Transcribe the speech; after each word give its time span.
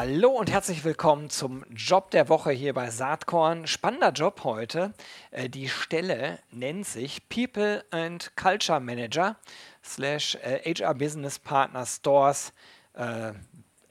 Hallo 0.00 0.30
und 0.30 0.48
herzlich 0.48 0.84
willkommen 0.84 1.28
zum 1.28 1.64
Job 1.74 2.12
der 2.12 2.28
Woche 2.28 2.52
hier 2.52 2.72
bei 2.72 2.88
Saatkorn. 2.88 3.66
Spannender 3.66 4.12
Job 4.12 4.44
heute. 4.44 4.92
Äh, 5.32 5.48
die 5.50 5.68
Stelle 5.68 6.38
nennt 6.52 6.86
sich 6.86 7.28
People 7.28 7.84
and 7.90 8.30
Culture 8.36 8.78
Manager 8.78 9.34
slash 9.82 10.38
HR 10.40 10.92
äh, 10.92 10.94
Business 10.94 11.40
Partner 11.40 11.84
Stores. 11.84 12.52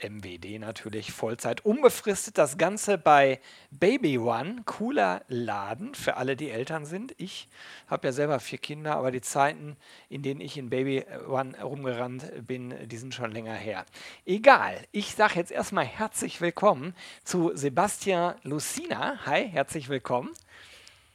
MWD 0.01 0.59
natürlich 0.59 1.11
Vollzeit 1.11 1.65
unbefristet. 1.65 2.37
Das 2.37 2.57
Ganze 2.57 2.97
bei 2.97 3.39
Baby 3.71 4.17
One, 4.17 4.61
cooler 4.65 5.23
Laden 5.27 5.95
für 5.95 6.17
alle, 6.17 6.35
die 6.35 6.49
Eltern 6.49 6.85
sind. 6.85 7.13
Ich 7.17 7.47
habe 7.87 8.07
ja 8.07 8.11
selber 8.11 8.39
vier 8.39 8.59
Kinder, 8.59 8.95
aber 8.95 9.11
die 9.11 9.21
Zeiten, 9.21 9.77
in 10.09 10.21
denen 10.21 10.41
ich 10.41 10.57
in 10.57 10.69
Baby 10.69 11.05
One 11.27 11.59
rumgerannt 11.61 12.45
bin, 12.45 12.73
die 12.87 12.97
sind 12.97 13.13
schon 13.13 13.31
länger 13.31 13.55
her. 13.55 13.85
Egal, 14.25 14.75
ich 14.91 15.15
sage 15.15 15.35
jetzt 15.35 15.51
erstmal 15.51 15.85
herzlich 15.85 16.41
willkommen 16.41 16.93
zu 17.23 17.51
Sebastian 17.53 18.35
Lucina. 18.43 19.25
Hi, 19.25 19.47
herzlich 19.47 19.89
willkommen. 19.89 20.29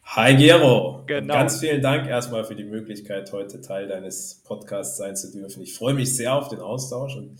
Hi 0.05 0.37
Gero. 0.37 1.05
Genau. 1.07 1.33
ganz 1.33 1.61
vielen 1.61 1.81
Dank 1.81 2.07
erstmal 2.09 2.45
für 2.45 2.57
die 2.57 2.65
Möglichkeit, 2.65 3.33
heute 3.33 3.61
Teil 3.61 3.89
deines 3.89 4.43
Podcasts 4.45 4.99
sein 4.99 5.17
zu 5.17 5.33
dürfen. 5.33 5.63
Ich 5.63 5.75
freue 5.75 5.95
mich 5.95 6.15
sehr 6.15 6.35
auf 6.35 6.49
den 6.49 6.61
Austausch 6.61 7.17
und 7.17 7.39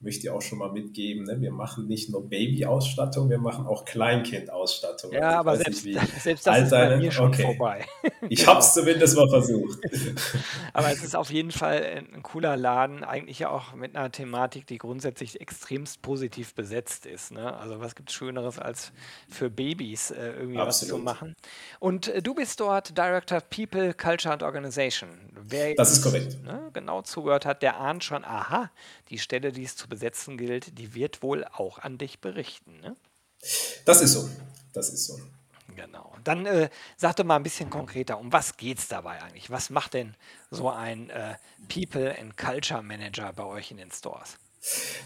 möchte 0.00 0.26
ich 0.26 0.30
auch 0.30 0.42
schon 0.42 0.58
mal 0.58 0.70
mitgeben, 0.70 1.24
ne? 1.24 1.40
wir 1.40 1.50
machen 1.50 1.86
nicht 1.86 2.10
nur 2.10 2.28
Baby-Ausstattung, 2.28 3.30
wir 3.30 3.38
machen 3.38 3.66
auch 3.66 3.84
Kleinkind-Ausstattung. 3.84 5.12
Ja, 5.12 5.20
also 5.20 5.38
aber 5.38 5.56
selbst, 5.56 5.84
nicht, 5.84 6.00
selbst 6.20 6.46
das 6.46 6.64
ist 6.64 6.70
bei 6.70 6.96
mir 6.96 7.10
schon 7.10 7.28
okay. 7.28 7.42
vorbei. 7.42 7.86
Ich 8.28 8.40
genau. 8.40 8.52
habe 8.52 8.60
es 8.60 8.74
zumindest 8.74 9.16
mal 9.16 9.28
versucht. 9.28 9.78
aber 10.72 10.90
es 10.90 11.02
ist 11.02 11.14
auf 11.14 11.30
jeden 11.30 11.50
Fall 11.50 12.04
ein 12.14 12.22
cooler 12.22 12.56
Laden, 12.56 13.04
eigentlich 13.04 13.38
ja 13.38 13.50
auch 13.50 13.74
mit 13.74 13.96
einer 13.96 14.10
Thematik, 14.10 14.66
die 14.66 14.78
grundsätzlich 14.78 15.40
extremst 15.40 16.02
positiv 16.02 16.54
besetzt 16.54 17.06
ist. 17.06 17.32
Ne? 17.32 17.54
Also 17.56 17.80
was 17.80 17.94
gibt 17.94 18.10
es 18.10 18.14
Schöneres, 18.14 18.58
als 18.58 18.92
für 19.28 19.50
Babys 19.50 20.10
äh, 20.10 20.32
irgendwie 20.32 20.58
Absolut. 20.58 20.66
was 20.66 20.78
zu 20.80 20.98
machen. 20.98 21.36
Und 21.80 22.08
äh, 22.08 22.22
du 22.22 22.34
bist 22.34 22.60
dort 22.60 22.96
Director 22.96 23.40
People, 23.40 23.94
Culture 23.94 24.32
and 24.32 24.42
Organization. 24.42 25.08
Wer 25.32 25.74
das 25.74 25.92
ist 25.92 26.02
korrekt. 26.02 26.42
Ne, 26.42 26.70
genau 26.72 27.02
zugehört 27.02 27.46
hat, 27.46 27.62
der 27.62 27.78
ahnt 27.78 28.04
schon, 28.04 28.24
aha, 28.24 28.70
die 29.10 29.18
Stelle, 29.18 29.52
die 29.52 29.64
es 29.64 29.76
zu 29.76 29.88
besetzen 29.94 30.36
gilt, 30.36 30.76
die 30.78 30.94
wird 30.94 31.22
wohl 31.22 31.44
auch 31.44 31.78
an 31.78 31.98
dich 31.98 32.20
berichten. 32.20 32.80
Ne? 32.80 32.96
Das 33.84 34.02
ist 34.02 34.14
so. 34.14 34.28
Das 34.72 34.88
ist 34.88 35.06
so. 35.06 35.18
Genau. 35.76 36.14
Dann 36.24 36.46
äh, 36.46 36.68
sag 36.96 37.16
doch 37.16 37.24
mal 37.24 37.36
ein 37.36 37.42
bisschen 37.42 37.70
konkreter, 37.70 38.18
um 38.18 38.32
was 38.32 38.56
geht 38.56 38.78
es 38.78 38.88
dabei 38.88 39.22
eigentlich? 39.22 39.50
Was 39.50 39.70
macht 39.70 39.94
denn 39.94 40.16
so 40.50 40.68
ein 40.70 41.10
äh, 41.10 41.36
People 41.68 42.16
and 42.18 42.36
Culture 42.36 42.82
Manager 42.82 43.32
bei 43.32 43.44
euch 43.44 43.70
in 43.70 43.76
den 43.76 43.90
Stores? 43.90 44.36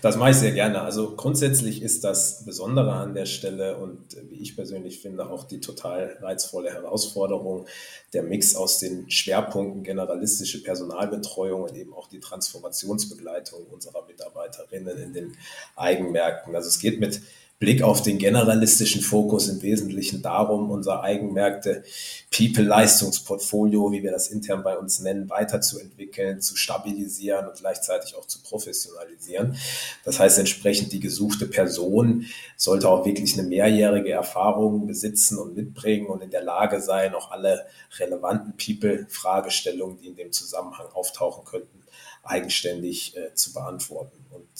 Das 0.02 0.16
mache 0.16 0.30
ich 0.30 0.36
sehr 0.36 0.52
gerne. 0.52 0.82
Also 0.82 1.16
grundsätzlich 1.16 1.82
ist 1.82 2.04
das 2.04 2.44
Besondere 2.44 2.92
an 2.92 3.14
der 3.14 3.26
Stelle 3.26 3.76
und 3.76 4.16
wie 4.30 4.40
ich 4.40 4.54
persönlich 4.54 5.00
finde 5.00 5.28
auch 5.28 5.44
die 5.44 5.60
total 5.60 6.16
reizvolle 6.20 6.72
Herausforderung, 6.72 7.66
der 8.12 8.22
Mix 8.22 8.54
aus 8.54 8.78
den 8.78 9.10
Schwerpunkten 9.10 9.82
generalistische 9.82 10.62
Personalbetreuung 10.62 11.62
und 11.62 11.76
eben 11.76 11.92
auch 11.92 12.08
die 12.08 12.20
Transformationsbegleitung 12.20 13.66
unserer 13.66 14.06
Mitarbeiterinnen 14.06 14.96
in 14.98 15.12
den 15.12 15.36
Eigenmärkten. 15.74 16.54
Also 16.54 16.68
es 16.68 16.78
geht 16.78 17.00
mit 17.00 17.20
Blick 17.58 17.82
auf 17.82 18.02
den 18.02 18.18
generalistischen 18.18 19.02
Fokus 19.02 19.48
im 19.48 19.60
Wesentlichen 19.62 20.22
darum, 20.22 20.70
unser 20.70 21.02
Eigenmärkte 21.02 21.82
People-Leistungsportfolio, 22.30 23.90
wie 23.90 24.04
wir 24.04 24.12
das 24.12 24.28
intern 24.28 24.62
bei 24.62 24.78
uns 24.78 25.00
nennen, 25.00 25.28
weiterzuentwickeln, 25.28 26.40
zu 26.40 26.54
stabilisieren 26.54 27.48
und 27.48 27.58
gleichzeitig 27.58 28.14
auch 28.14 28.26
zu 28.26 28.40
professionalisieren. 28.42 29.56
Das 30.04 30.20
heißt, 30.20 30.38
entsprechend 30.38 30.92
die 30.92 31.00
gesuchte 31.00 31.46
Person 31.46 32.26
sollte 32.56 32.88
auch 32.88 33.04
wirklich 33.04 33.36
eine 33.36 33.48
mehrjährige 33.48 34.12
Erfahrung 34.12 34.86
besitzen 34.86 35.36
und 35.36 35.56
mitbringen 35.56 36.06
und 36.06 36.22
in 36.22 36.30
der 36.30 36.44
Lage 36.44 36.80
sein, 36.80 37.12
auch 37.16 37.32
alle 37.32 37.66
relevanten 37.98 38.54
People-Fragestellungen, 38.56 39.98
die 39.98 40.06
in 40.06 40.16
dem 40.16 40.30
Zusammenhang 40.30 40.86
auftauchen 40.92 41.44
könnten, 41.44 41.82
eigenständig 42.22 43.16
äh, 43.16 43.34
zu 43.34 43.52
beantworten. 43.52 44.18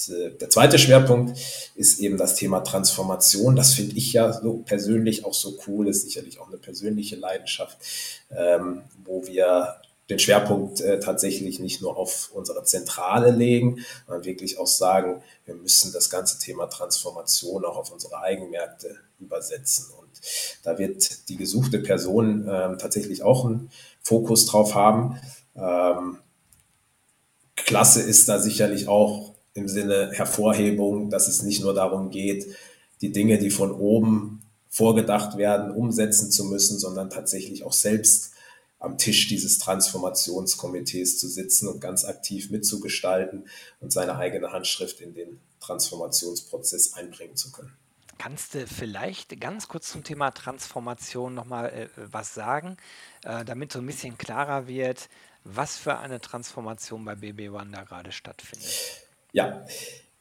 Äh, 0.09 0.31
der 0.31 0.51
zweite 0.51 0.79
Schwerpunkt 0.79 1.39
ist 1.75 1.99
eben 2.01 2.17
das 2.17 2.35
Thema 2.35 2.61
Transformation. 2.61 3.57
Das 3.57 3.75
finde 3.75 3.97
ich 3.97 4.13
ja 4.13 4.33
so 4.33 4.59
persönlich 4.59 5.25
auch 5.25 5.35
so 5.35 5.59
cool, 5.67 5.89
ist 5.89 6.03
sicherlich 6.03 6.39
auch 6.39 6.49
eine 6.49 6.59
persönliche 6.59 7.17
Leidenschaft, 7.17 7.79
ähm, 8.31 8.83
wo 9.05 9.27
wir 9.27 9.81
den 10.11 10.19
Schwerpunkt 10.19 10.81
äh, 10.81 11.01
tatsächlich 11.01 11.61
nicht 11.61 11.83
nur 11.83 11.97
auf 11.97 12.31
unsere 12.33 12.65
Zentrale 12.65 13.31
legen, 13.31 13.85
sondern 14.07 14.25
wirklich 14.25 14.59
auch 14.59 14.67
sagen, 14.67 15.23
wir 15.45 15.55
müssen 15.55 15.93
das 15.93 16.09
ganze 16.09 16.39
Thema 16.39 16.67
Transformation 16.67 17.65
auch 17.65 17.77
auf 17.77 17.93
unsere 17.93 18.21
Eigenmärkte 18.21 18.97
übersetzen. 19.19 19.87
Und 19.99 20.09
da 20.63 20.79
wird 20.79 21.29
die 21.29 21.37
gesuchte 21.37 21.79
Person 21.81 22.49
ähm, 22.51 22.79
tatsächlich 22.79 23.23
auch 23.23 23.45
einen 23.45 23.71
Fokus 24.01 24.47
drauf 24.47 24.75
haben. 24.75 25.21
Ähm, 25.55 26.19
klasse 27.57 28.01
ist 28.01 28.29
da 28.29 28.39
sicherlich 28.39 28.89
auch 28.89 29.35
im 29.55 29.69
Sinne 29.69 30.11
Hervorhebung, 30.13 31.11
dass 31.11 31.29
es 31.29 31.43
nicht 31.43 31.63
nur 31.63 31.75
darum 31.75 32.11
geht, 32.11 32.47
die 33.01 33.13
Dinge, 33.13 33.39
die 33.39 33.51
von 33.51 33.73
oben 33.73 34.43
vorgedacht 34.69 35.37
werden, 35.39 35.71
umsetzen 35.71 36.31
zu 36.31 36.45
müssen, 36.45 36.79
sondern 36.79 37.11
tatsächlich 37.11 37.65
auch 37.65 37.73
selbst 37.73 38.33
am 38.79 38.97
Tisch 38.97 39.29
dieses 39.29 39.59
Transformationskomitees 39.59 41.19
zu 41.19 41.29
sitzen 41.29 41.69
und 41.69 41.81
ganz 41.81 42.05
aktiv 42.05 42.51
mitzugestalten 42.51 43.49
und 43.81 43.93
seine 43.93 44.17
eigene 44.17 44.53
Handschrift 44.53 45.01
in 45.01 45.15
den 45.15 45.41
Transformationsprozess 45.61 46.95
einbringen 46.95 47.37
zu 47.37 47.51
können. 47.51 47.77
Kannst 48.19 48.55
du 48.55 48.67
vielleicht 48.67 49.41
ganz 49.41 49.69
kurz 49.69 49.91
zum 49.93 50.03
Thema 50.03 50.33
Transformation 50.33 51.35
nochmal 51.35 51.71
äh, 51.71 51.89
was 51.97 52.35
sagen, 52.35 52.77
äh, 53.25 53.45
damit 53.45 53.73
so 53.73 53.79
ein 53.79 53.87
bisschen 53.87 54.19
klarer 54.19 54.67
wird, 54.67 55.09
was 55.45 55.77
für 55.77 55.99
eine 55.99 56.21
Transformation 56.21 57.05
bei 57.05 57.15
BB 57.15 57.51
One 57.51 57.71
da 57.73 57.85
gerade 57.85 58.11
stattfindet. 58.13 59.08
Ja, 59.33 59.65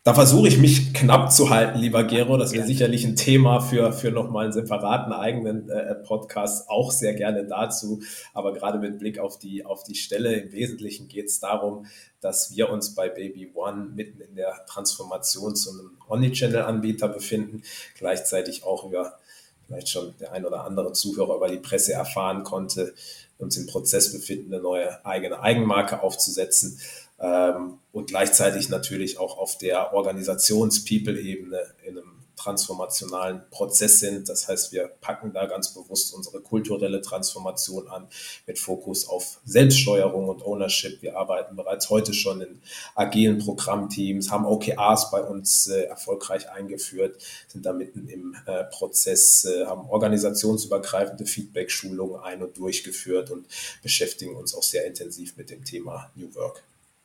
da 0.07 0.13
versuche 0.13 0.47
ich 0.47 0.57
mich 0.57 0.93
knapp 0.93 1.33
zu 1.33 1.49
halten, 1.49 1.79
lieber 1.79 2.05
Gero. 2.05 2.37
Das 2.37 2.53
wäre 2.53 2.61
ja. 2.61 2.67
sicherlich 2.67 3.03
ein 3.03 3.17
Thema 3.17 3.59
für, 3.59 3.91
für 3.91 4.09
nochmal 4.09 4.45
einen 4.45 4.53
separaten 4.53 5.11
eigenen 5.11 5.69
äh, 5.69 5.95
Podcast, 5.95 6.69
auch 6.69 6.91
sehr 6.91 7.13
gerne 7.13 7.45
dazu. 7.45 8.01
Aber 8.33 8.53
gerade 8.53 8.79
mit 8.79 8.99
Blick 8.99 9.19
auf 9.19 9.37
die, 9.37 9.65
auf 9.65 9.83
die 9.83 9.95
Stelle, 9.95 10.33
im 10.33 10.53
Wesentlichen 10.53 11.09
geht 11.09 11.25
es 11.25 11.41
darum, 11.41 11.87
dass 12.21 12.55
wir 12.55 12.69
uns 12.69 12.95
bei 12.95 13.09
Baby 13.09 13.51
One 13.53 13.89
mitten 13.95 14.21
in 14.21 14.35
der 14.35 14.65
Transformation 14.65 15.57
zu 15.57 15.71
einem 15.71 15.97
Omnichannel-Anbieter 16.07 17.09
befinden, 17.09 17.63
gleichzeitig 17.97 18.63
auch 18.63 18.85
über 18.85 19.19
vielleicht 19.67 19.89
schon 19.89 20.13
der 20.19 20.31
ein 20.31 20.45
oder 20.45 20.63
andere 20.63 20.93
Zuhörer 20.93 21.35
über 21.35 21.49
die 21.49 21.57
Presse 21.57 21.93
erfahren 21.93 22.43
konnte, 22.43 22.93
uns 23.37 23.57
im 23.57 23.67
Prozess 23.67 24.11
befinden, 24.11 24.53
eine 24.53 24.63
neue 24.63 25.05
eigene 25.05 25.39
Eigenmarke 25.39 26.01
aufzusetzen 26.01 26.79
ähm, 27.19 27.79
und 27.91 28.07
gleichzeitig 28.07 28.69
natürlich 28.69 29.19
auch 29.19 29.37
auf 29.37 29.57
der 29.57 29.93
Organisations-People-Ebene 29.93 31.61
in 31.83 31.97
einem 31.97 32.16
transformationalen 32.37 33.41
Prozess 33.49 33.99
sind. 33.99 34.29
Das 34.29 34.47
heißt, 34.47 34.71
wir 34.71 34.87
packen 34.87 35.33
da 35.33 35.45
ganz 35.47 35.73
bewusst 35.73 36.13
unsere 36.13 36.39
kulturelle 36.39 37.01
Transformation 37.01 37.87
an 37.89 38.07
mit 38.45 38.59
Fokus 38.59 39.09
auf 39.09 39.39
Selbststeuerung 39.43 40.29
und 40.29 40.45
Ownership. 40.45 41.01
Wir 41.01 41.17
arbeiten 41.17 41.55
bereits 41.55 41.89
heute 41.89 42.13
schon 42.13 42.41
in 42.41 42.61
agilen 42.95 43.39
Programmteams, 43.39 44.31
haben 44.31 44.45
OKRs 44.45 45.11
bei 45.11 45.21
uns 45.21 45.67
äh, 45.67 45.81
erfolgreich 45.83 46.49
eingeführt, 46.49 47.21
sind 47.47 47.65
da 47.65 47.73
mitten 47.73 48.07
im 48.07 48.35
äh, 48.45 48.63
Prozess, 48.65 49.45
äh, 49.45 49.65
haben 49.65 49.89
organisationsübergreifende 49.89 51.25
Feedback-Schulungen 51.25 52.21
ein- 52.21 52.43
und 52.43 52.57
durchgeführt 52.57 53.31
und 53.31 53.47
beschäftigen 53.81 54.35
uns 54.35 54.55
auch 54.55 54.63
sehr 54.63 54.85
intensiv 54.85 55.35
mit 55.37 55.49
dem 55.49 55.65
Thema 55.65 56.11
New 56.15 56.33
Work. 56.35 56.63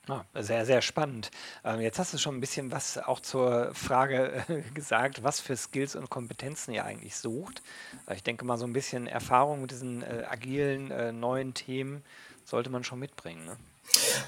Ah, 0.08 0.25
sehr, 0.34 0.66
sehr 0.66 0.82
spannend. 0.82 1.31
Ähm, 1.64 1.81
jetzt 1.81 2.00
hast 2.00 2.12
du 2.12 2.19
schon 2.19 2.37
ein 2.37 2.40
bisschen 2.40 2.72
was 2.72 2.99
auch 2.99 3.20
zur 3.20 3.72
Frage 3.72 4.44
äh, 4.49 4.62
gesagt, 4.75 5.22
was 5.22 5.38
für 5.38 5.56
Skills 5.56 5.94
und 5.94 6.10
Kompetenzen 6.10 6.72
ihr 6.72 6.84
eigentlich 6.84 7.16
sucht. 7.16 7.62
Äh, 8.08 8.16
ich 8.16 8.25
denke 8.25 8.44
mal, 8.44 8.58
so 8.58 8.64
ein 8.64 8.72
bisschen 8.72 9.06
Erfahrung 9.06 9.60
mit 9.62 9.70
diesen 9.70 10.02
äh, 10.02 10.25
agilen 10.28 10.90
äh, 10.90 11.12
neuen 11.12 11.54
Themen 11.54 12.02
sollte 12.44 12.69
man 12.69 12.82
schon 12.82 12.99
mitbringen. 12.99 13.44
Ne? 13.44 13.56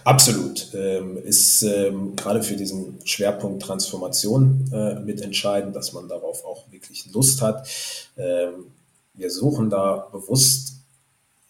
Absolut. 0.04 0.72
Ähm, 0.74 1.16
ist 1.18 1.62
ähm, 1.62 2.14
gerade 2.14 2.44
für 2.44 2.56
diesen 2.56 3.04
Schwerpunkt 3.04 3.62
Transformation 3.64 4.70
äh, 4.72 5.00
mitentscheidend, 5.00 5.74
dass 5.74 5.92
man 5.92 6.08
darauf 6.08 6.44
auch 6.44 6.70
wirklich 6.70 7.12
Lust 7.12 7.42
hat. 7.42 7.68
Ähm, 8.16 8.66
wir 9.14 9.30
suchen 9.30 9.70
da 9.70 10.08
bewusst 10.12 10.73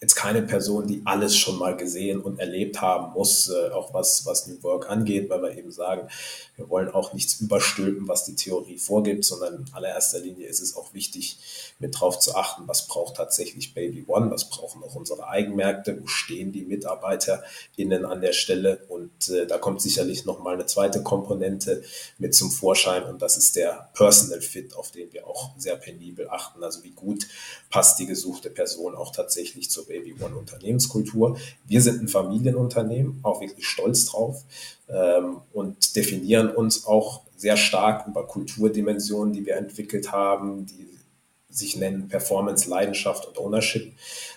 jetzt 0.04 0.16
keine 0.16 0.42
Person, 0.42 0.86
die 0.86 1.00
alles 1.06 1.34
schon 1.34 1.58
mal 1.58 1.74
gesehen 1.78 2.20
und 2.20 2.38
erlebt 2.38 2.82
haben 2.82 3.14
muss, 3.14 3.48
äh, 3.48 3.70
auch 3.70 3.94
was, 3.94 4.26
was 4.26 4.46
New 4.46 4.62
Work 4.62 4.90
angeht, 4.90 5.30
weil 5.30 5.40
wir 5.40 5.56
eben 5.56 5.70
sagen, 5.70 6.08
wir 6.56 6.68
wollen 6.68 6.90
auch 6.90 7.14
nichts 7.14 7.40
überstülpen, 7.40 8.06
was 8.06 8.24
die 8.24 8.36
Theorie 8.36 8.76
vorgibt, 8.76 9.24
sondern 9.24 9.54
in 9.54 9.64
allererster 9.72 10.18
Linie 10.18 10.46
ist 10.46 10.60
es 10.60 10.76
auch 10.76 10.92
wichtig, 10.92 11.38
mit 11.78 11.98
drauf 11.98 12.18
zu 12.18 12.34
achten, 12.34 12.64
was 12.68 12.86
braucht 12.86 13.16
tatsächlich 13.16 13.72
Baby 13.72 14.04
One, 14.06 14.30
was 14.30 14.50
brauchen 14.50 14.82
auch 14.84 14.94
unsere 14.94 15.23
Eigenmärkte, 15.34 16.00
wo 16.00 16.06
stehen 16.06 16.52
die 16.52 16.64
MitarbeiterInnen 16.64 18.04
an 18.04 18.20
der 18.20 18.32
Stelle 18.32 18.84
und 18.88 19.28
äh, 19.28 19.46
da 19.46 19.58
kommt 19.58 19.82
sicherlich 19.82 20.24
nochmal 20.24 20.54
eine 20.54 20.66
zweite 20.66 21.02
Komponente 21.02 21.82
mit 22.18 22.34
zum 22.34 22.50
Vorschein 22.50 23.02
und 23.04 23.20
das 23.20 23.36
ist 23.36 23.56
der 23.56 23.90
Personal 23.94 24.40
Fit, 24.40 24.76
auf 24.76 24.92
den 24.92 25.12
wir 25.12 25.26
auch 25.26 25.50
sehr 25.58 25.76
penibel 25.76 26.28
achten, 26.30 26.62
also 26.62 26.84
wie 26.84 26.92
gut 26.92 27.26
passt 27.70 27.98
die 27.98 28.06
gesuchte 28.06 28.50
Person 28.50 28.94
auch 28.94 29.10
tatsächlich 29.10 29.70
zur 29.70 29.86
Baby 29.86 30.14
One 30.20 30.36
Unternehmenskultur. 30.36 31.36
Wir 31.66 31.82
sind 31.82 32.00
ein 32.00 32.08
Familienunternehmen, 32.08 33.18
auch 33.22 33.40
wirklich 33.40 33.66
stolz 33.66 34.06
drauf 34.06 34.44
ähm, 34.88 35.40
und 35.52 35.96
definieren 35.96 36.50
uns 36.50 36.86
auch 36.86 37.22
sehr 37.36 37.56
stark 37.56 38.06
über 38.06 38.26
Kulturdimensionen, 38.26 39.32
die 39.32 39.44
wir 39.44 39.56
entwickelt 39.56 40.12
haben, 40.12 40.66
die 40.66 40.88
sich 41.54 41.76
nennen 41.76 42.08
Performance, 42.08 42.68
Leidenschaft 42.68 43.26
und 43.26 43.38
Ownership. 43.38 43.92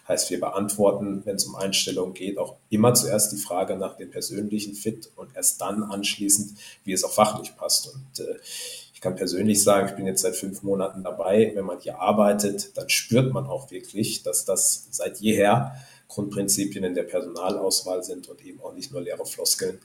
Heißt, 0.08 0.30
wir 0.30 0.40
beantworten, 0.40 1.24
wenn 1.26 1.36
es 1.36 1.46
um 1.46 1.56
Einstellungen 1.56 2.14
geht, 2.14 2.38
auch 2.38 2.58
immer 2.70 2.94
zuerst 2.94 3.32
die 3.32 3.38
Frage 3.38 3.76
nach 3.76 3.98
dem 3.98 4.10
persönlichen 4.12 4.76
Fit 4.76 5.10
und 5.16 5.36
erst 5.36 5.60
dann 5.60 5.84
anschließend, 5.84 6.58
wie 6.84 6.94
es 6.94 7.04
auch 7.04 7.12
fachlich 7.12 7.56
passt. 7.58 7.94
Und 7.94 8.20
äh, 8.20 8.38
ich 8.94 9.02
kann 9.02 9.16
persönlich 9.16 9.62
sagen, 9.62 9.90
ich 9.90 9.96
bin 9.96 10.06
jetzt 10.06 10.22
seit 10.22 10.36
fünf 10.36 10.64
Monaten 10.64 11.04
dabei. 11.04 11.52
Wenn 11.56 11.66
man 11.66 11.80
hier 11.80 12.00
arbeitet, 12.00 12.78
dann 12.78 12.90
spürt 12.90 13.34
man 13.34 13.48
auch 13.48 13.72
wirklich, 13.72 14.24
dass 14.24 14.46
das 14.46 14.88
seit 14.92 15.20
jeher 15.20 15.76
Grundprinzipien 16.08 16.84
in 16.84 16.94
der 16.94 17.04
Personalauswahl 17.04 18.04
sind 18.04 18.30
und 18.30 18.46
eben 18.46 18.62
auch 18.62 18.74
nicht 18.74 18.92
nur 18.92 19.02
leere 19.02 19.26
Floskeln. 19.26 19.80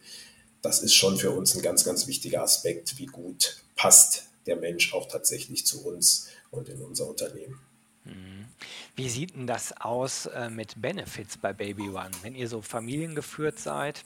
Das 0.61 0.83
ist 0.83 0.95
schon 0.95 1.17
für 1.17 1.31
uns 1.33 1.57
ein 1.57 1.63
ganz, 1.63 1.85
ganz 1.85 2.07
wichtiger 2.07 2.43
Aspekt, 2.43 2.99
wie 2.99 3.07
gut 3.07 3.57
passt 3.75 4.27
der 4.47 4.57
Mensch 4.57 4.93
auch 4.95 5.09
tatsächlich 5.09 5.67
zu 5.67 5.85
uns 5.85 6.29
und 6.53 6.69
in 6.69 6.81
unser 6.81 7.09
Unternehmen. 7.09 7.59
Mhm. 8.05 8.47
Wie 8.95 9.09
sieht 9.09 9.35
denn 9.35 9.49
das 9.49 9.73
aus 9.81 10.27
äh, 10.27 10.49
mit 10.51 10.81
Benefits 10.81 11.37
bei 11.37 11.53
Baby 11.53 11.89
One? 11.89 12.11
Wenn 12.23 12.37
ihr 12.37 12.49
so 12.49 12.63
familiengeführt 12.63 13.59
seid 13.59 14.05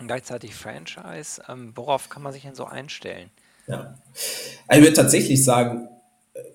und 0.00 0.08
gleichzeitig 0.08 0.54
Franchise, 0.54 1.42
ähm, 1.48 1.72
worauf 1.76 2.08
kann 2.08 2.22
man 2.22 2.32
sich 2.32 2.42
denn 2.42 2.54
so 2.54 2.64
einstellen? 2.64 3.30
Ja. 3.66 3.96
Ich 4.14 4.80
würde 4.80 4.92
tatsächlich 4.92 5.44
sagen, 5.44 5.88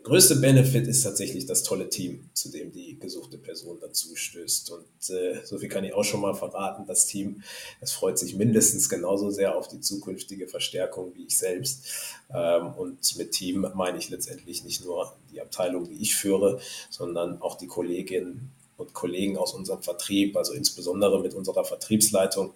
größte 0.04 0.38
Benefit 0.38 0.88
ist 0.88 1.04
tatsächlich 1.04 1.46
das 1.46 1.64
tolle 1.64 1.90
Team, 1.90 2.30
zu 2.34 2.52
dem 2.52 2.72
die 2.72 3.00
gesuchte 3.00 3.38
Person 3.38 3.78
dazu 3.80 4.16
stößt. 4.16 4.72
Und 4.72 5.16
äh, 5.16 5.40
so 5.46 5.58
viel 5.58 5.70
kann 5.70 5.86
ich 5.86 5.94
auch 5.94 6.04
schon 6.04 6.20
mal 6.20 6.34
verraten. 6.34 6.86
Das 6.86 7.06
Team, 7.06 7.44
das 7.80 7.94
freut 7.94 8.20
sich 8.20 8.36
mindestens 8.36 8.90
genauso 8.90 9.30
sehr 9.30 9.56
auf 9.56 9.70
die 9.70 9.80
zukünftige 9.80 10.48
Verstärkung 10.48 11.14
wie 11.16 11.26
ich 11.26 11.38
selbst. 11.38 11.86
Ähm, 12.34 12.74
und 12.74 13.18
mit 13.18 13.32
Team 13.32 13.68
meine 13.74 13.98
ich 13.98 14.10
letztendlich 14.10 14.66
nicht 14.66 14.84
nur 14.84 15.16
die 15.32 15.40
Abteilung, 15.40 15.88
die 15.88 16.02
ich 16.02 16.16
führe, 16.16 16.60
sondern 16.90 17.42
auch 17.42 17.56
die 17.56 17.68
Kolleginnen 17.68 18.52
und 18.76 18.94
Kollegen 18.94 19.38
aus 19.38 19.54
unserem 19.54 19.82
Vertrieb, 19.82 20.36
also 20.36 20.54
insbesondere 20.54 21.22
mit 21.22 21.34
unserer 21.34 21.64
Vertriebsleitung, 21.64 22.54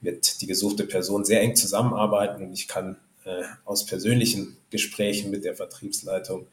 wird 0.00 0.40
die 0.40 0.46
gesuchte 0.46 0.84
Person 0.84 1.24
sehr 1.24 1.40
eng 1.40 1.56
zusammenarbeiten 1.56 2.42
und 2.42 2.52
ich 2.52 2.68
kann 2.68 2.96
äh, 3.24 3.42
aus 3.64 3.86
persönlichen 3.86 4.56
Gesprächen 4.70 5.30
mit 5.30 5.44
der 5.44 5.54
Vertriebsleitung 5.54 6.46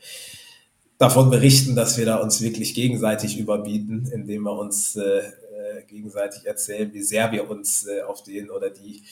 davon 0.98 1.30
berichten, 1.30 1.76
dass 1.76 1.98
wir 1.98 2.06
da 2.06 2.18
uns 2.18 2.42
wirklich 2.42 2.74
gegenseitig 2.74 3.38
überbieten, 3.38 4.10
indem 4.12 4.44
wir 4.44 4.58
uns 4.58 4.96
äh, 4.96 5.20
äh, 5.20 5.84
gegenseitig 5.88 6.46
erzählen, 6.46 6.92
wie 6.94 7.04
sehr 7.04 7.32
wir 7.32 7.50
uns 7.50 7.86
äh, 7.86 8.02
auf 8.02 8.24
den 8.24 8.50
oder 8.50 8.70
die 8.70 9.04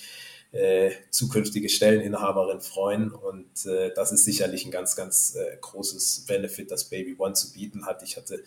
äh, 0.51 0.91
zukünftige 1.11 1.69
Stelleninhaberin 1.69 2.61
freuen. 2.61 3.11
Und 3.11 3.65
äh, 3.65 3.91
das 3.93 4.11
ist 4.11 4.25
sicherlich 4.25 4.65
ein 4.65 4.71
ganz, 4.71 4.95
ganz 4.95 5.35
äh, 5.35 5.57
großes 5.59 6.25
Benefit, 6.27 6.71
das 6.71 6.85
Baby 6.85 7.15
One 7.17 7.33
zu 7.33 7.51
bieten 7.51 7.85
hat. 7.85 8.01
Ich 8.03 8.17
hatte 8.17 8.43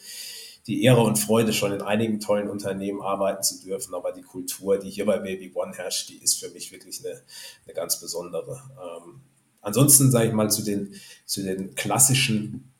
die 0.66 0.82
Ehre 0.82 1.00
und 1.00 1.16
Freude, 1.16 1.52
schon 1.52 1.72
in 1.72 1.81
einigen 1.81 2.20
tollen 2.20 2.50
Unternehmen 2.50 3.00
arbeiten 3.00 3.43
zu 3.43 3.62
dürfen. 3.62 3.94
Aber 3.94 4.12
die 4.12 4.22
Kultur, 4.22 4.78
die 4.78 4.90
hier 4.90 5.06
bei 5.06 5.19
Baby 5.19 5.52
One 5.55 5.75
herrscht, 5.75 6.08
die 6.08 6.19
ist 6.19 6.40
für 6.40 6.50
mich 6.50 6.72
wirklich 6.72 7.05
eine, 7.05 7.22
eine 7.64 7.75
ganz 7.75 8.00
besondere. 8.00 8.62
Ähm, 8.76 9.20
ansonsten 9.69 10.11
sage 10.11 10.29
ich 10.29 10.32
mal 10.32 10.50
zu 10.50 10.62
den, 10.62 10.94
zu 11.25 11.43
den 11.43 11.75
klassischen 11.75 12.73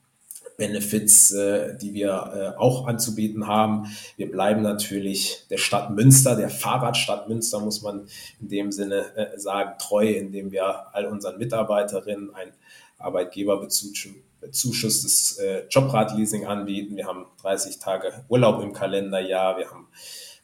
Benefits, 0.57 1.31
äh, 1.31 1.79
die 1.79 1.95
wir 1.95 2.55
äh, 2.57 2.59
auch 2.59 2.89
anzubieten 2.89 3.47
haben. 3.47 3.87
Wir 4.17 4.29
bleiben 4.29 4.63
natürlich 4.63 5.47
der 5.51 5.59
Stadt 5.59 5.91
Münster, 5.91 6.35
der 6.35 6.51
Fahrradstadt 6.51 7.29
Münster, 7.29 7.61
muss 7.61 7.81
man 7.81 8.09
in 8.41 8.49
dem 8.49 8.73
Sinne 8.73 9.05
äh, 9.17 9.39
sagen, 9.39 9.75
treu, 9.79 10.09
indem 10.09 10.51
wir 10.51 10.95
all 10.95 11.07
unseren 11.07 11.39
Mitarbeiterinnen 11.39 12.35
ein 12.35 12.53
Arbeitgeberbezug 12.99 13.95
bezuschussstes 14.41 15.39
äh, 15.39 15.65
Jobradleasing 15.69 16.47
anbieten. 16.47 16.97
Wir 16.97 17.07
haben 17.07 17.27
30 17.43 17.79
Tage 17.79 18.25
Urlaub 18.29 18.63
im 18.63 18.73
Kalenderjahr. 18.73 19.59
Wir 19.59 19.71
haben 19.71 19.89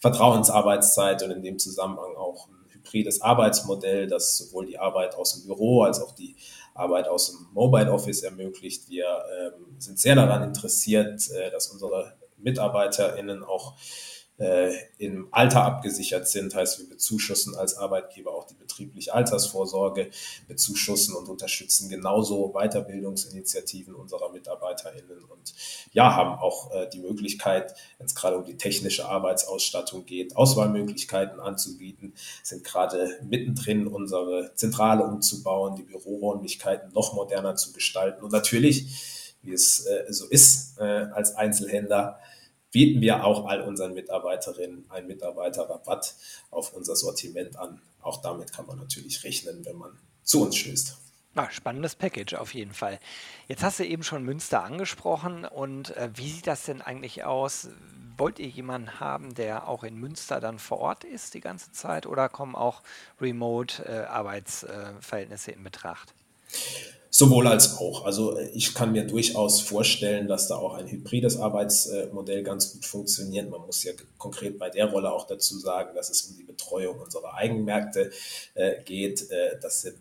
Vertrauensarbeitszeit 0.00 1.22
und 1.22 1.30
in 1.30 1.42
dem 1.42 1.58
Zusammenhang 1.58 2.16
auch 2.16 2.48
ein 2.48 2.63
hybrides 2.94 3.20
Arbeitsmodell, 3.20 4.06
das 4.06 4.36
sowohl 4.36 4.66
die 4.66 4.78
Arbeit 4.78 5.16
aus 5.16 5.34
dem 5.34 5.46
Büro 5.46 5.82
als 5.82 6.00
auch 6.00 6.14
die 6.14 6.36
Arbeit 6.74 7.08
aus 7.08 7.30
dem 7.30 7.46
Mobile 7.52 7.92
Office 7.92 8.22
ermöglicht. 8.22 8.88
Wir 8.88 9.06
ähm, 9.06 9.76
sind 9.78 9.98
sehr 9.98 10.14
daran 10.14 10.42
interessiert, 10.42 11.28
äh, 11.30 11.50
dass 11.50 11.68
unsere 11.68 12.14
MitarbeiterInnen 12.38 13.42
auch 13.42 13.74
äh, 14.38 14.72
im 14.98 15.28
Alter 15.30 15.62
abgesichert 15.64 16.28
sind. 16.28 16.54
Heißt, 16.54 16.80
wir 16.80 16.88
bezuschussen 16.88 17.54
als 17.54 17.76
Arbeitgeber 17.76 18.32
auch 18.34 18.46
die 18.46 18.54
betriebliche 18.54 19.14
Altersvorsorge, 19.14 20.10
bezuschussen 20.48 21.14
und 21.14 21.28
unterstützen 21.28 21.88
genauso 21.88 22.52
Weiterbildungsinitiativen 22.52 23.94
unserer 23.94 24.32
MitarbeiterInnen 24.32 25.24
und 25.24 25.54
ja, 25.92 26.16
haben 26.16 26.38
auch 26.38 26.72
äh, 26.74 26.88
die 26.88 26.98
Möglichkeit, 26.98 27.74
wenn 27.98 28.06
es 28.06 28.14
gerade 28.14 28.36
um 28.36 28.44
die 28.44 28.56
technische 28.56 29.06
Arbeitsausstattung 29.06 30.04
geht, 30.04 30.36
Auswahlmöglichkeiten 30.36 31.38
anzubieten, 31.38 32.14
sind 32.42 32.64
gerade 32.64 33.18
mittendrin, 33.22 33.86
unsere 33.86 34.52
Zentrale 34.56 35.04
umzubauen, 35.04 35.76
die 35.76 35.84
Büroräumlichkeiten 35.84 36.92
noch 36.92 37.14
moderner 37.14 37.54
zu 37.54 37.72
gestalten 37.72 38.24
und 38.24 38.32
natürlich, 38.32 39.34
wie 39.42 39.52
es 39.52 39.86
äh, 39.86 40.06
so 40.08 40.26
ist, 40.26 40.78
äh, 40.78 40.82
als 40.82 41.36
Einzelhändler, 41.36 42.18
bieten 42.74 43.00
wir 43.00 43.24
auch 43.24 43.46
all 43.46 43.62
unseren 43.62 43.94
Mitarbeiterinnen 43.94 44.84
einen 44.90 45.06
Mitarbeiterrabatt 45.06 46.16
auf 46.50 46.74
unser 46.74 46.96
Sortiment 46.96 47.56
an. 47.56 47.80
Auch 48.02 48.20
damit 48.20 48.52
kann 48.52 48.66
man 48.66 48.78
natürlich 48.78 49.22
rechnen, 49.22 49.64
wenn 49.64 49.76
man 49.76 49.96
zu 50.24 50.42
uns 50.42 50.56
stößt. 50.56 50.98
Ah, 51.36 51.48
spannendes 51.52 51.94
Package 51.94 52.34
auf 52.34 52.52
jeden 52.52 52.74
Fall. 52.74 52.98
Jetzt 53.46 53.62
hast 53.62 53.78
du 53.78 53.86
eben 53.86 54.02
schon 54.02 54.24
Münster 54.24 54.64
angesprochen 54.64 55.44
und 55.44 55.96
äh, 55.96 56.10
wie 56.14 56.28
sieht 56.28 56.48
das 56.48 56.64
denn 56.64 56.82
eigentlich 56.82 57.22
aus? 57.22 57.68
Wollt 58.16 58.40
ihr 58.40 58.48
jemanden 58.48 58.98
haben, 58.98 59.34
der 59.34 59.68
auch 59.68 59.84
in 59.84 59.94
Münster 59.94 60.40
dann 60.40 60.58
vor 60.58 60.78
Ort 60.78 61.04
ist 61.04 61.34
die 61.34 61.40
ganze 61.40 61.70
Zeit 61.70 62.06
oder 62.06 62.28
kommen 62.28 62.56
auch 62.56 62.82
Remote-Arbeitsverhältnisse 63.20 65.52
äh, 65.52 65.54
in 65.54 65.62
Betracht? 65.62 66.12
Sowohl 67.16 67.46
als 67.46 67.78
auch. 67.78 68.06
Also 68.06 68.36
äh, 68.36 68.48
ich 68.54 68.74
kann 68.74 68.90
mir 68.90 69.06
durchaus 69.06 69.60
vorstellen, 69.60 70.26
dass 70.26 70.48
da 70.48 70.56
auch 70.56 70.74
ein 70.74 70.88
hybrides 70.88 71.36
Arbeitsmodell 71.36 72.42
ganz 72.42 72.72
gut 72.72 72.84
funktioniert. 72.84 73.48
Man 73.48 73.60
muss 73.60 73.84
ja 73.84 73.92
konkret 74.18 74.58
bei 74.58 74.68
der 74.68 74.86
Rolle 74.86 75.12
auch 75.12 75.24
dazu 75.24 75.56
sagen, 75.56 75.94
dass 75.94 76.10
es 76.10 76.22
um 76.22 76.36
die 76.36 76.42
Betreuung 76.42 76.98
unserer 76.98 77.34
Eigenmärkte 77.34 78.10
äh, 78.54 78.82
geht. 78.82 79.30
Äh, 79.30 79.60
das 79.62 79.82
sind 79.82 79.96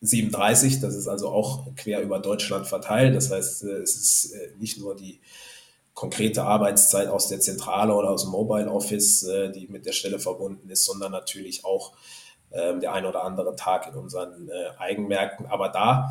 37, 0.00 0.80
das 0.80 0.96
ist 0.96 1.06
also 1.06 1.28
auch 1.28 1.72
quer 1.76 2.02
über 2.02 2.18
Deutschland 2.18 2.66
verteilt. 2.66 3.14
Das 3.14 3.30
heißt, 3.30 3.62
es 3.62 3.94
ist 3.94 4.34
nicht 4.58 4.80
nur 4.80 4.96
die 4.96 5.20
konkrete 5.94 6.42
Arbeitszeit 6.42 7.06
aus 7.06 7.28
der 7.28 7.38
Zentrale 7.38 7.94
oder 7.94 8.10
aus 8.10 8.22
dem 8.22 8.32
Mobile 8.32 8.68
Office, 8.68 9.24
die 9.54 9.68
mit 9.68 9.86
der 9.86 9.92
Stelle 9.92 10.18
verbunden 10.18 10.68
ist, 10.70 10.84
sondern 10.84 11.12
natürlich 11.12 11.64
auch 11.64 11.92
ähm, 12.52 12.80
der 12.80 12.92
ein 12.92 13.06
oder 13.06 13.24
andere 13.24 13.56
Tag 13.56 13.86
in 13.86 13.94
unseren 13.94 14.48
äh, 14.48 14.78
Eigenmärkten. 14.78 15.46
Aber 15.46 15.68
da 15.68 16.10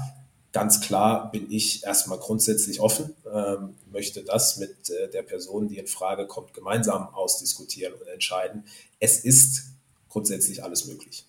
ganz 0.52 0.82
klar 0.82 1.32
bin 1.32 1.52
ich 1.52 1.84
erstmal 1.84 2.18
grundsätzlich 2.18 2.80
offen, 2.80 3.16
ähm, 3.32 3.76
möchte 3.92 4.24
das 4.24 4.58
mit 4.58 4.90
äh, 4.90 5.10
der 5.10 5.24
Person, 5.24 5.68
die 5.68 5.78
in 5.78 5.88
Frage 5.88 6.28
kommt, 6.28 6.54
gemeinsam 6.54 7.14
ausdiskutieren 7.14 7.94
und 7.94 8.08
entscheiden. 8.08 8.66
Es 9.00 9.24
ist 9.24 9.74
grundsätzlich 10.10 10.64
alles 10.64 10.86
möglich. 10.86 11.26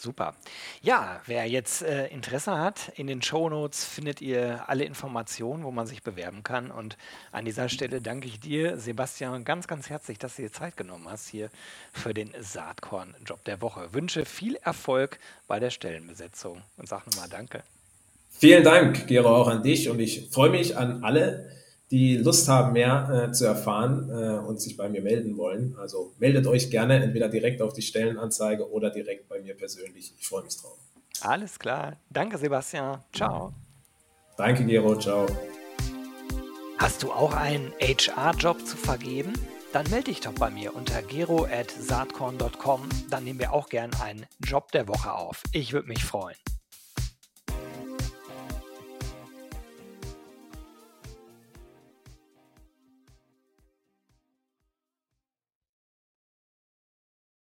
Super. 0.00 0.34
Ja, 0.80 1.20
wer 1.26 1.46
jetzt 1.46 1.82
äh, 1.82 2.06
Interesse 2.06 2.58
hat, 2.58 2.90
in 2.96 3.06
den 3.06 3.20
Show 3.20 3.50
Notes 3.50 3.84
findet 3.84 4.22
ihr 4.22 4.64
alle 4.66 4.84
Informationen, 4.84 5.62
wo 5.62 5.70
man 5.70 5.86
sich 5.86 6.02
bewerben 6.02 6.42
kann. 6.42 6.70
Und 6.70 6.96
an 7.32 7.44
dieser 7.44 7.68
Stelle 7.68 8.00
danke 8.00 8.26
ich 8.26 8.40
dir, 8.40 8.78
Sebastian, 8.78 9.44
ganz, 9.44 9.68
ganz 9.68 9.90
herzlich, 9.90 10.18
dass 10.18 10.36
du 10.36 10.42
dir 10.42 10.52
Zeit 10.52 10.78
genommen 10.78 11.06
hast 11.06 11.28
hier 11.28 11.50
für 11.92 12.14
den 12.14 12.32
Saatkorn-Job 12.40 13.44
der 13.44 13.60
Woche. 13.60 13.92
Wünsche 13.92 14.24
viel 14.24 14.56
Erfolg 14.56 15.18
bei 15.46 15.60
der 15.60 15.68
Stellenbesetzung 15.68 16.62
und 16.78 16.88
sag 16.88 17.06
nochmal 17.06 17.28
Danke. 17.28 17.62
Vielen 18.30 18.64
Dank, 18.64 19.06
Gero, 19.06 19.36
auch 19.36 19.48
an 19.48 19.62
dich. 19.62 19.90
Und 19.90 20.00
ich 20.00 20.30
freue 20.30 20.48
mich 20.48 20.78
an 20.78 21.04
alle, 21.04 21.50
die 21.90 22.16
Lust 22.16 22.48
haben, 22.48 22.72
mehr 22.72 23.28
äh, 23.28 23.32
zu 23.32 23.46
erfahren 23.46 24.08
äh, 24.10 24.38
und 24.46 24.60
sich 24.60 24.76
bei 24.76 24.88
mir 24.88 25.02
melden 25.02 25.36
wollen. 25.36 25.74
Also 25.78 26.12
meldet 26.18 26.46
euch 26.46 26.70
gerne 26.70 27.02
entweder 27.02 27.28
direkt 27.28 27.60
auf 27.62 27.72
die 27.72 27.82
Stellenanzeige 27.82 28.70
oder 28.70 28.90
direkt 28.90 29.28
bei 29.28 29.40
mir 29.40 29.54
persönlich. 29.56 30.14
Ich 30.18 30.26
freue 30.26 30.44
mich 30.44 30.56
drauf. 30.56 30.78
Alles 31.22 31.58
klar. 31.58 31.96
Danke, 32.08 32.38
Sebastian. 32.38 33.00
Ciao. 33.12 33.52
Danke, 34.36 34.64
Gero. 34.64 34.96
Ciao. 34.96 35.26
Hast 36.78 37.02
du 37.02 37.12
auch 37.12 37.34
einen 37.34 37.72
HR-Job 37.80 38.64
zu 38.64 38.76
vergeben? 38.76 39.32
Dann 39.72 39.88
melde 39.90 40.04
dich 40.04 40.20
doch 40.20 40.32
bei 40.32 40.50
mir 40.50 40.74
unter 40.74 41.02
gero.saatkorn.com. 41.02 42.88
Dann 43.10 43.24
nehmen 43.24 43.38
wir 43.38 43.52
auch 43.52 43.68
gern 43.68 43.90
einen 44.02 44.26
Job 44.40 44.72
der 44.72 44.88
Woche 44.88 45.12
auf. 45.12 45.42
Ich 45.52 45.72
würde 45.72 45.88
mich 45.88 46.04
freuen. 46.04 46.36